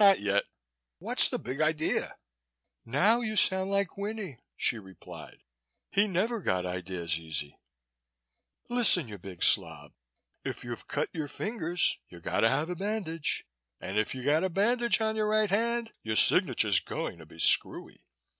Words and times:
"Not 0.00 0.18
yet. 0.18 0.42
What's 0.98 1.28
the 1.28 1.38
big 1.38 1.60
idea?" 1.60 2.16
"Now 2.84 3.20
you 3.20 3.36
sound 3.36 3.70
like 3.70 3.96
Winnie," 3.96 4.40
she 4.56 4.76
replied. 4.76 5.44
"He 5.92 6.08
never 6.08 6.40
got 6.40 6.66
ideas 6.66 7.16
easy. 7.16 7.60
Listen, 8.68 9.06
you 9.06 9.18
big 9.18 9.44
slob, 9.44 9.92
if 10.44 10.64
you've 10.64 10.88
cut 10.88 11.10
your 11.12 11.28
fingers 11.28 11.96
you 12.08 12.18
got 12.18 12.40
to 12.40 12.48
have 12.50 12.68
a 12.68 12.74
bandage 12.74 13.46
and 13.80 13.96
if 13.96 14.16
you 14.16 14.24
got 14.24 14.42
a 14.42 14.48
bandage 14.50 15.00
on 15.00 15.14
your 15.14 15.28
right 15.28 15.48
hand, 15.50 15.92
your 16.02 16.16
signature's 16.16 16.80
going 16.80 17.18
to 17.18 17.26
be 17.26 17.38
screwy. 17.38 18.02